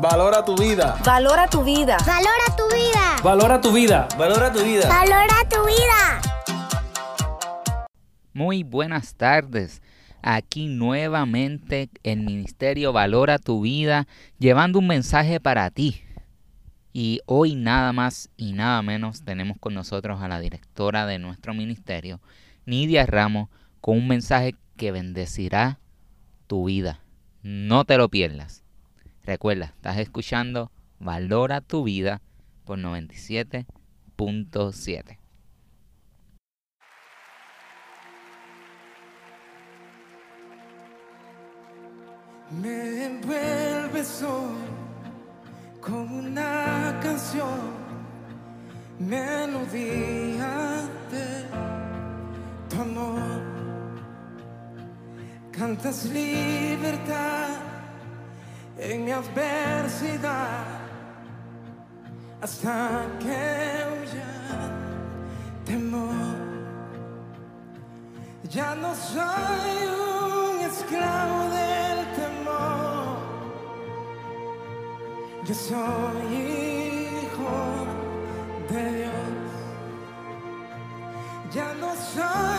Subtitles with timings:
[0.00, 0.96] Valora tu vida.
[1.04, 1.98] Valora tu vida.
[2.06, 3.18] Valora tu vida.
[3.22, 4.08] Valora tu vida.
[4.16, 4.88] Valora tu vida.
[4.88, 6.20] Valora tu vida.
[8.32, 9.82] Muy buenas tardes.
[10.22, 14.06] Aquí nuevamente el Ministerio Valora tu vida
[14.38, 16.00] llevando un mensaje para ti.
[16.94, 21.52] Y hoy nada más y nada menos tenemos con nosotros a la directora de nuestro
[21.52, 22.20] ministerio,
[22.64, 23.50] Nidia Ramos,
[23.82, 25.78] con un mensaje que bendecirá
[26.46, 27.00] tu vida.
[27.42, 28.64] No te lo pierdas.
[29.24, 32.22] Recuerda, estás escuchando Valora tu vida
[32.64, 35.18] por 97.7.
[42.50, 44.56] Me envuelves hoy
[45.80, 47.60] con una canción,
[48.98, 51.44] melodía de
[52.68, 53.40] tu amor.
[55.52, 57.69] Cantas libertad
[58.78, 60.80] en mi adversidad
[62.40, 64.30] hasta que huya
[65.64, 66.38] temor.
[68.50, 73.18] Ya no soy un esclavo del temor.
[75.46, 77.56] Yo soy hijo
[78.70, 79.12] de Dios.
[81.52, 82.49] Ya no soy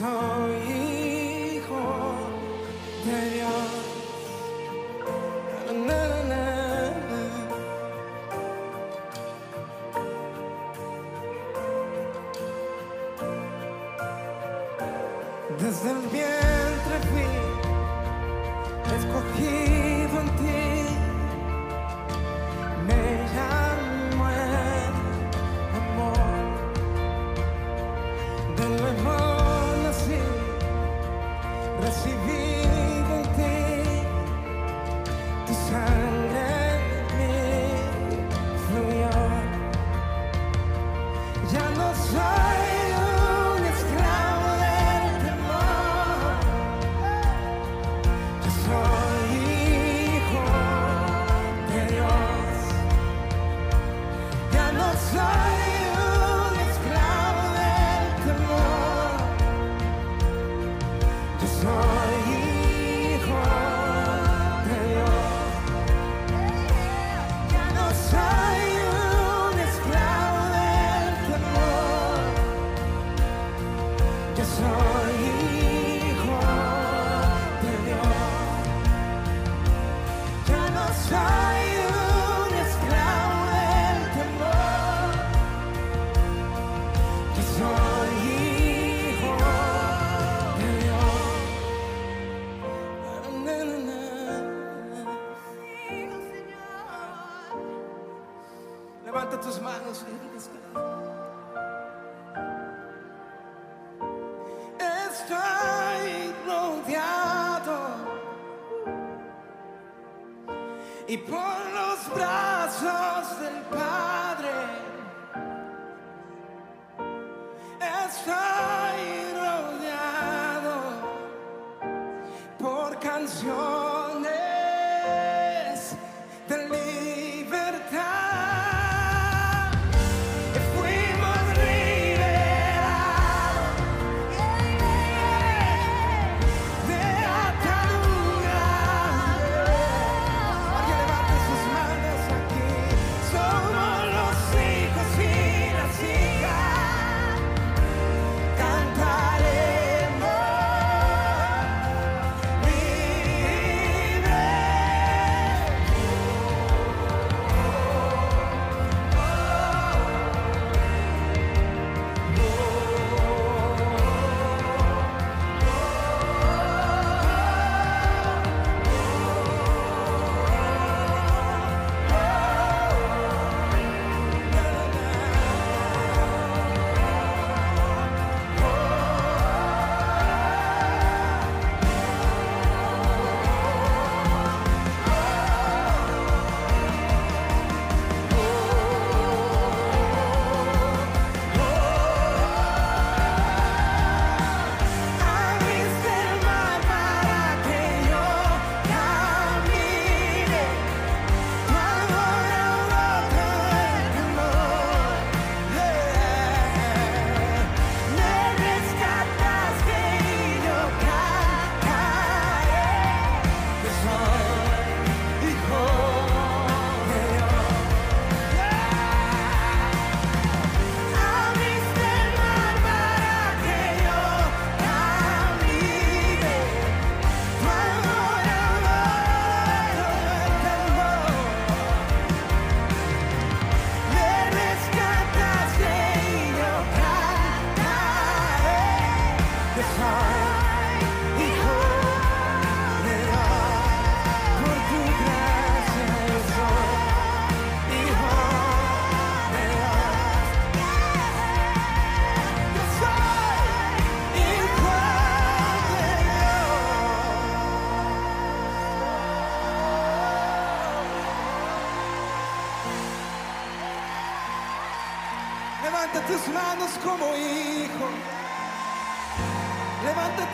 [0.00, 0.87] Yo soy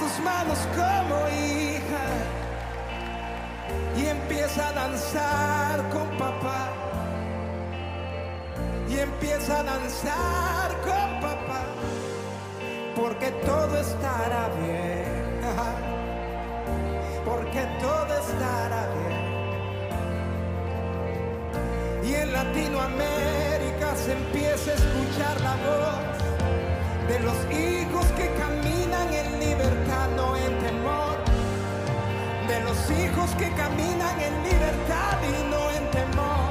[0.04, 2.04] tus manos como hija.
[3.96, 6.72] Y empieza a danzar con papá.
[8.88, 11.62] Y empieza a danzar con papá.
[12.94, 15.40] Porque todo estará bien.
[17.24, 19.24] Porque todo estará bien.
[22.04, 26.14] Y en Latinoamérica se empieza a escuchar la voz
[27.08, 27.93] de los hijos
[28.36, 31.16] caminan en libertad, no en temor.
[32.48, 36.43] De los hijos que caminan en libertad y no en temor.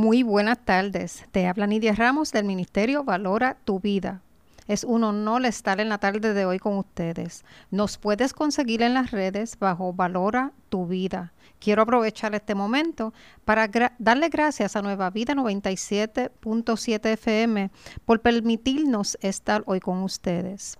[0.00, 1.26] Muy buenas tardes.
[1.30, 4.22] Te habla Nidia Ramos del Ministerio Valora tu Vida.
[4.66, 7.44] Es un honor estar en la tarde de hoy con ustedes.
[7.70, 11.34] Nos puedes conseguir en las redes bajo Valora tu Vida.
[11.58, 13.12] Quiero aprovechar este momento
[13.44, 13.68] para
[13.98, 17.70] darle gracias a Nueva Vida 97.7 FM
[18.06, 20.78] por permitirnos estar hoy con ustedes.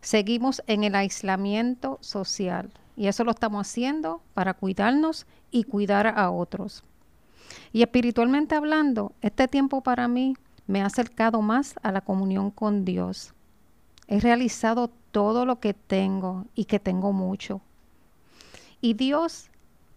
[0.00, 6.30] Seguimos en el aislamiento social y eso lo estamos haciendo para cuidarnos y cuidar a
[6.30, 6.84] otros.
[7.72, 12.84] Y espiritualmente hablando, este tiempo para mí me ha acercado más a la comunión con
[12.84, 13.34] Dios.
[14.08, 17.60] He realizado todo lo que tengo y que tengo mucho.
[18.80, 19.50] Y Dios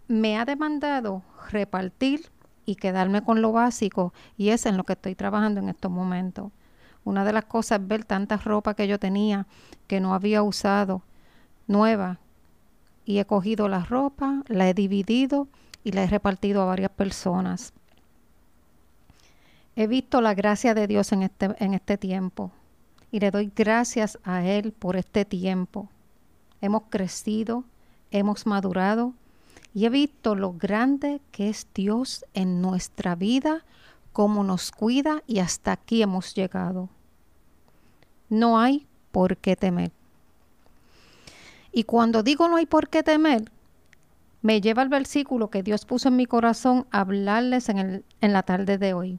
[0.07, 2.29] me ha demandado repartir
[2.65, 6.51] y quedarme con lo básico y es en lo que estoy trabajando en estos momentos.
[7.03, 9.47] Una de las cosas es ver tanta ropa que yo tenía
[9.88, 11.03] que no había usado,
[11.67, 12.19] nueva,
[13.05, 15.47] y he cogido la ropa, la he dividido
[15.86, 17.72] y la he repartido a varias personas.
[19.77, 22.51] He visto la gracia de Dios en este, en este tiempo
[23.12, 25.88] y le doy gracias a Él por este tiempo.
[26.60, 27.63] Hemos crecido,
[28.10, 29.13] hemos madurado
[29.75, 33.63] y he visto lo grande que es Dios en nuestra vida,
[34.12, 36.89] cómo nos cuida y hasta aquí hemos llegado.
[38.27, 39.92] No hay por qué temer.
[41.72, 43.51] Y cuando digo no hay por qué temer,
[44.45, 48.31] me lleva al versículo que Dios puso en mi corazón a hablarles en, el- en
[48.31, 49.17] la tarde de hoy.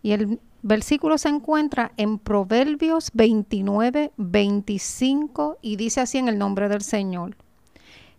[0.00, 6.68] Y el versículo se encuentra en Proverbios 29, 25 y dice así en el nombre
[6.68, 7.36] del Señor.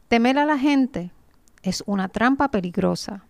[0.10, 1.10] Temer a la gente
[1.64, 3.24] es una trampa peligrosa,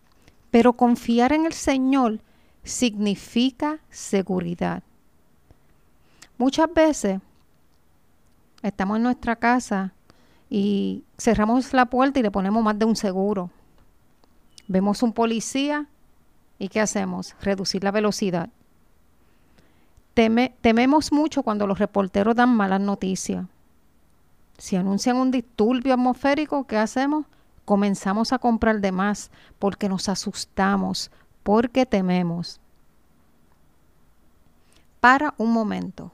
[0.49, 2.21] pero confiar en el Señor
[2.63, 4.81] significa seguridad.
[6.39, 7.19] Muchas veces
[8.63, 9.93] estamos en nuestra casa
[10.49, 13.49] y cerramos la puerta y le ponemos más de un seguro.
[14.67, 15.87] Vemos un policía
[16.59, 17.35] y ¿qué hacemos?
[17.41, 18.49] Reducir la velocidad.
[20.15, 23.45] Teme- tememos mucho cuando los reporteros dan malas noticias.
[24.57, 27.25] Si anuncian un disturbio atmosférico, ¿qué hacemos?
[27.65, 31.11] Comenzamos a comprar de más porque nos asustamos,
[31.43, 32.59] porque tememos.
[35.01, 36.11] Para un momento,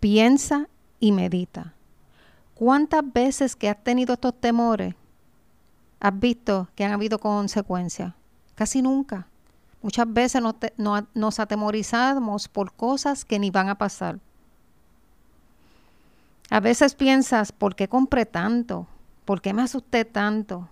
[0.00, 1.74] piensa y medita.
[2.60, 4.94] ¿Cuántas veces que has tenido estos temores
[5.98, 8.12] has visto que han habido consecuencias?
[8.54, 9.26] Casi nunca.
[9.80, 10.56] Muchas veces nos,
[11.14, 14.18] nos atemorizamos por cosas que ni van a pasar.
[16.50, 18.86] A veces piensas, ¿por qué compré tanto?
[19.24, 20.68] ¿Por qué me asusté tanto?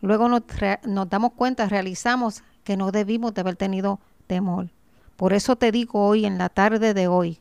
[0.00, 0.44] Luego nos,
[0.84, 4.70] nos damos cuenta, realizamos que no debimos de haber tenido temor.
[5.16, 7.38] Por eso te digo hoy, en la tarde de hoy,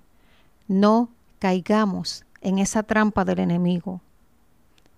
[0.68, 1.08] no
[1.40, 4.02] caigamos en esa trampa del enemigo.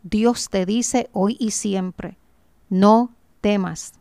[0.04, 2.18] Dios te dice hoy y siempre,
[2.70, 3.94] no temas.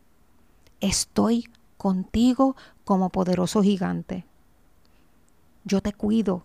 [0.81, 4.25] Estoy contigo como poderoso gigante.
[5.65, 6.45] Yo te cuido,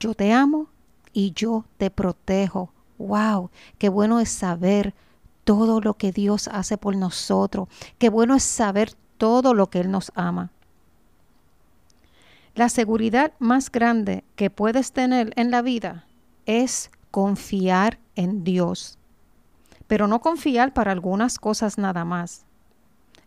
[0.00, 0.68] yo te amo
[1.12, 2.72] y yo te protejo.
[2.98, 3.50] ¡Wow!
[3.78, 4.94] Qué bueno es saber
[5.44, 7.68] todo lo que Dios hace por nosotros.
[7.98, 10.50] Qué bueno es saber todo lo que Él nos ama.
[12.54, 16.05] La seguridad más grande que puedes tener en la vida
[16.46, 18.98] es confiar en Dios.
[19.86, 22.44] Pero no confiar para algunas cosas nada más.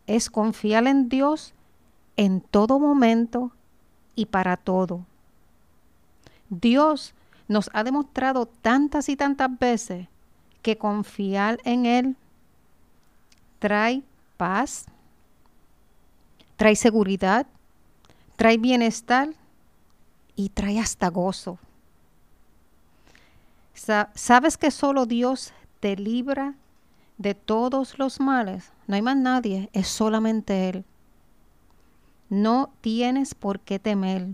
[0.07, 1.53] Es confiar en Dios
[2.17, 3.51] en todo momento
[4.15, 5.05] y para todo.
[6.49, 7.13] Dios
[7.47, 10.07] nos ha demostrado tantas y tantas veces
[10.61, 12.17] que confiar en Él
[13.59, 14.03] trae
[14.37, 14.85] paz,
[16.55, 17.47] trae seguridad,
[18.35, 19.29] trae bienestar
[20.35, 21.59] y trae hasta gozo.
[24.13, 26.55] ¿Sabes que solo Dios te libra
[27.17, 28.73] de todos los males?
[28.87, 30.85] No hay más nadie, es solamente Él.
[32.29, 34.27] No tienes por qué temer.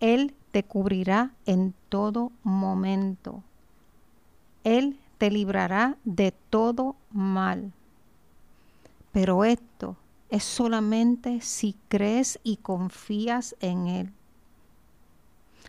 [0.00, 3.44] Él te cubrirá en todo momento.
[4.64, 7.72] Él te librará de todo mal.
[9.12, 9.96] Pero esto
[10.30, 14.12] es solamente si crees y confías en Él.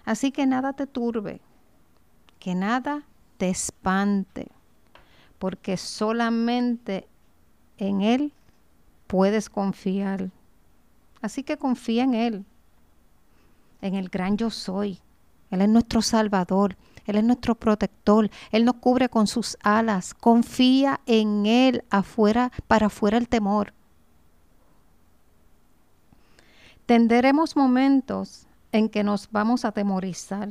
[0.05, 1.39] Así que nada te turbe,
[2.43, 3.03] que nada
[3.37, 4.49] te espante,
[5.39, 7.07] porque solamente
[7.77, 8.33] en Él
[9.07, 10.29] puedes confiar.
[11.21, 12.45] Así que confía en Él,
[13.81, 14.99] en el gran yo soy.
[15.51, 16.75] Él es nuestro Salvador.
[17.05, 18.29] Él es nuestro protector.
[18.51, 20.13] Él nos cubre con sus alas.
[20.13, 23.71] Confía en Él afuera, para afuera el temor.
[26.85, 30.49] Tendremos momentos en que nos vamos a atemorizar.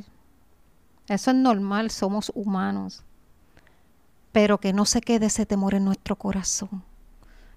[1.07, 3.03] Eso es normal, somos humanos.
[4.31, 6.83] Pero que no se quede ese temor en nuestro corazón.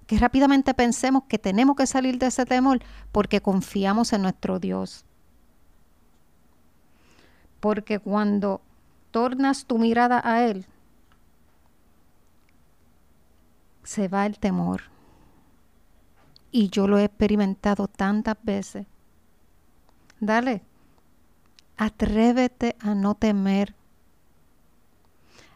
[0.05, 2.79] Que rápidamente pensemos que tenemos que salir de ese temor
[3.11, 5.05] porque confiamos en nuestro Dios.
[7.59, 8.61] Porque cuando
[9.11, 10.65] tornas tu mirada a Él,
[13.83, 14.83] se va el temor.
[16.51, 18.85] Y yo lo he experimentado tantas veces.
[20.19, 20.63] Dale,
[21.77, 23.75] atrévete a no temer.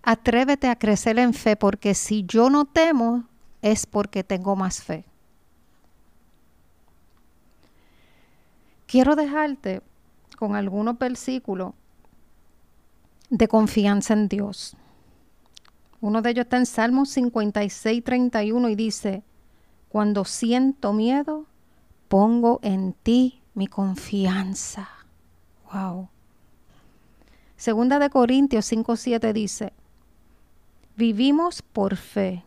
[0.04, 3.26] Atrévete a crecer en fe, porque si yo no temo,
[3.62, 5.06] es porque tengo más fe.
[8.88, 9.82] Quiero dejarte
[10.38, 11.74] con algunos versículos
[13.30, 14.76] de confianza en Dios.
[16.02, 19.24] Uno de ellos está en Salmos 56, 31 y dice,
[19.88, 21.46] cuando siento miedo,
[22.08, 25.01] pongo en ti mi confianza.
[25.74, 26.10] Wow.
[27.56, 29.74] Segunda de Corintios 5, 7 dice,
[30.96, 32.44] vivimos por fe,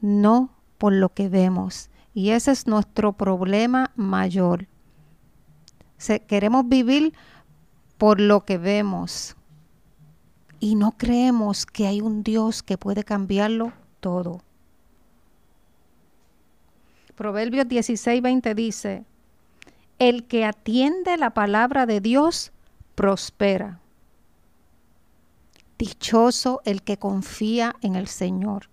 [0.00, 1.90] no por lo que vemos.
[2.12, 4.66] Y ese es nuestro problema mayor.
[6.26, 7.12] queremos vivir
[7.98, 9.36] por lo que vemos,
[10.60, 14.40] y no creemos que hay un Dios que puede cambiarlo todo.
[17.14, 19.04] Proverbios 16, 20 dice,
[19.98, 22.52] el que atiende la palabra de Dios
[22.94, 23.80] prospera.
[25.78, 28.68] Dichoso el que confía en el Señor.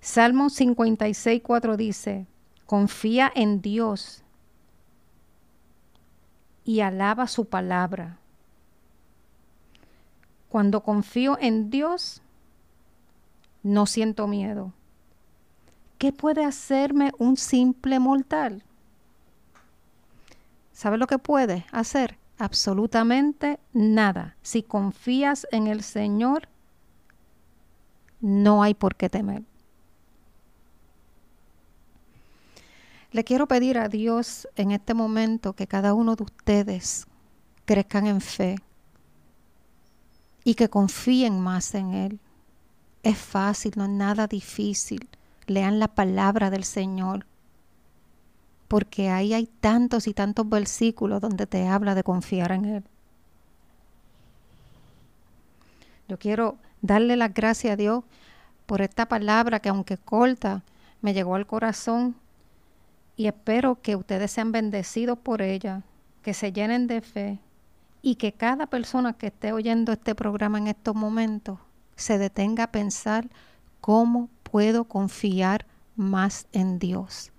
[0.00, 2.26] Salmo 56, 4 dice,
[2.66, 4.22] confía en Dios
[6.64, 8.18] y alaba su palabra.
[10.48, 12.20] Cuando confío en Dios,
[13.62, 14.72] no siento miedo.
[16.02, 18.64] ¿Qué puede hacerme un simple mortal?
[20.72, 22.18] ¿Sabe lo que puede hacer?
[22.38, 24.34] Absolutamente nada.
[24.42, 26.48] Si confías en el Señor,
[28.20, 29.44] no hay por qué temer.
[33.12, 37.06] Le quiero pedir a Dios en este momento que cada uno de ustedes
[37.64, 38.56] crezcan en fe,
[40.42, 42.20] y que confíen más en Él.
[43.04, 45.08] Es fácil, no es nada difícil.
[45.46, 47.26] Lean la palabra del Señor.
[48.68, 52.84] Porque ahí hay tantos y tantos versículos donde te habla de confiar en Él.
[56.08, 58.04] Yo quiero darle las gracias a Dios
[58.66, 60.62] por esta palabra que aunque corta,
[61.00, 62.16] me llegó al corazón
[63.16, 65.82] y espero que ustedes sean bendecidos por ella,
[66.22, 67.38] que se llenen de fe
[68.02, 71.58] y que cada persona que esté oyendo este programa en estos momentos
[71.96, 73.28] se detenga a pensar
[73.80, 75.64] cómo puedo confiar
[75.96, 77.32] más en Dios.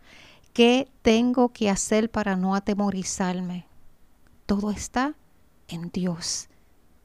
[0.51, 3.67] ¿Qué tengo que hacer para no atemorizarme?
[4.47, 5.13] Todo está
[5.67, 6.49] en Dios,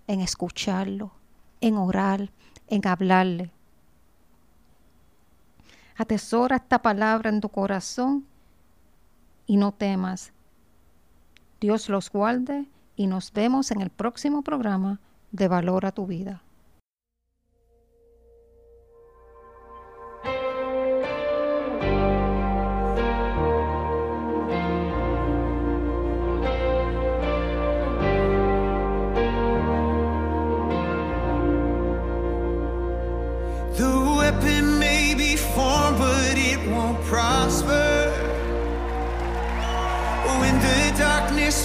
[0.06, 1.12] en escucharlo,
[1.60, 2.32] en orar,
[2.68, 3.52] en hablarle.
[5.94, 8.26] Atesora esta palabra en tu corazón
[9.46, 10.32] y no temas.
[11.60, 15.00] Dios los guarde y nos vemos en el próximo programa
[15.32, 16.42] de Valora tu vida.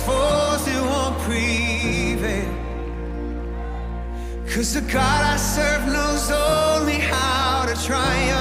[0.05, 2.53] Falls, it won't prevail.
[4.51, 8.32] Cause the God I serve knows only how to triumph.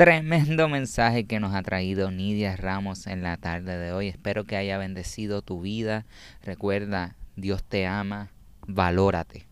[0.00, 4.08] Tremendo mensaje que nos ha traído Nidia Ramos en la tarde de hoy.
[4.08, 6.06] Espero que haya bendecido tu vida.
[6.42, 8.30] Recuerda, Dios te ama,
[8.66, 9.46] valórate.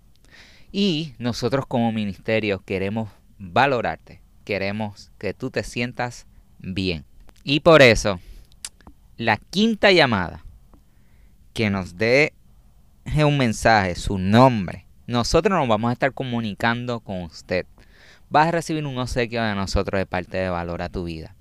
[0.72, 4.22] Y nosotros como ministerio queremos valorarte.
[4.46, 6.26] Queremos que tú te sientas
[6.60, 7.04] bien.
[7.44, 8.18] Y por eso,
[9.18, 10.46] la quinta llamada
[11.52, 12.32] que nos dé
[13.18, 17.66] un mensaje, su nombre, nosotros nos vamos a estar comunicando con usted.
[18.30, 21.34] Vas a recibir un obsequio de nosotros de parte de Valor a tu Vida.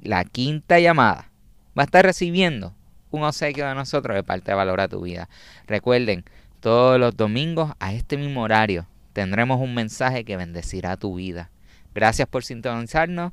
[0.00, 1.30] La quinta llamada
[1.76, 2.74] va a estar recibiendo
[3.10, 5.28] un obsequio de nosotros de parte de Valora tu Vida.
[5.66, 6.24] Recuerden,
[6.60, 11.50] todos los domingos a este mismo horario tendremos un mensaje que bendecirá tu vida.
[11.94, 13.32] Gracias por sintonizarnos.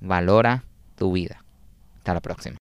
[0.00, 0.64] Valora
[0.96, 1.44] tu vida.
[1.98, 2.59] Hasta la próxima.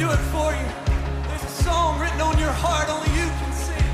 [0.00, 0.68] do it for you.
[1.28, 3.90] There's a song written on your heart only you can sing.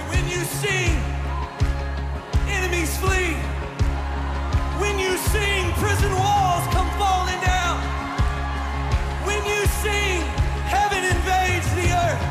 [0.00, 0.96] And when you sing,
[2.48, 3.36] enemies flee.
[4.80, 7.76] When you sing, prison walls come falling down.
[9.28, 10.24] When you sing,
[10.72, 12.24] heaven invades the earth.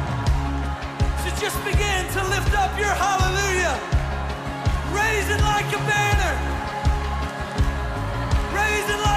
[1.21, 3.77] So just begin to lift up your hallelujah.
[4.97, 6.33] Raise it like a banner.
[8.49, 9.16] Raise it like